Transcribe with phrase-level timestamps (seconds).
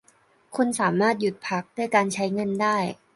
[0.55, 2.77] คุณสามารถหยุดพักด้วยการใช้เงินได้